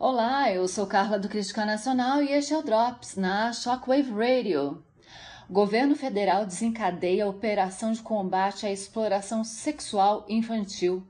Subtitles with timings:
[0.00, 4.80] Olá, eu sou Carla do Crítica Nacional e este é o Drops na Shockwave Radio.
[5.50, 11.04] Governo federal desencadeia a operação de combate à exploração sexual infantil.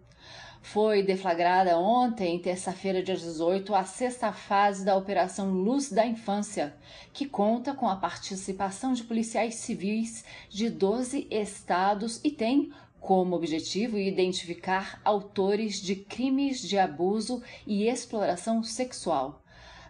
[0.63, 6.75] Foi deflagrada ontem, terça-feira, dia 18, a sexta fase da Operação Luz da Infância,
[7.13, 13.99] que conta com a participação de policiais civis de 12 estados e tem como objetivo
[13.99, 19.43] identificar autores de crimes de abuso e exploração sexual.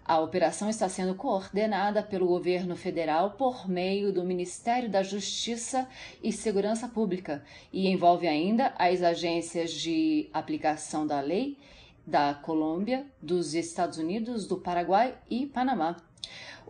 [0.09, 5.87] A operação está sendo coordenada pelo governo federal por meio do Ministério da Justiça
[6.23, 11.59] e Segurança Pública e envolve ainda as agências de aplicação da lei
[12.07, 15.97] da Colômbia, dos Estados Unidos, do Paraguai e Panamá.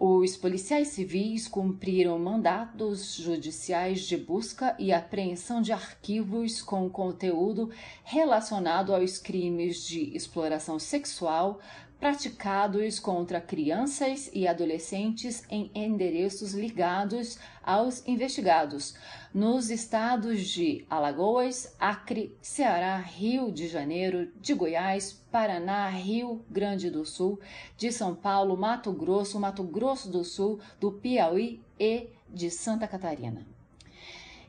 [0.01, 7.69] Os policiais civis cumpriram mandados judiciais de busca e apreensão de arquivos com conteúdo
[8.05, 11.59] relacionado aos crimes de exploração sexual
[11.99, 18.95] praticados contra crianças e adolescentes em endereços ligados aos investigados
[19.35, 27.05] nos estados de Alagoas, Acre, Ceará, Rio de Janeiro, de Goiás, Paraná, Rio Grande do
[27.05, 27.41] Sul,
[27.77, 33.47] de São Paulo, Mato Grosso, Mato Grosso do Sul, do Piauí e de Santa Catarina.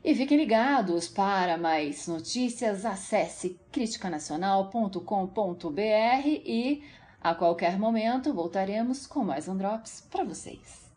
[0.02, 6.82] E fiquem ligados para mais notícias, acesse criticanacional.com.br e
[7.20, 10.89] a qualquer momento voltaremos com mais um Drops para vocês.